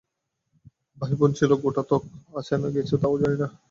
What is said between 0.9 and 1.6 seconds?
ভাইবোন ছিল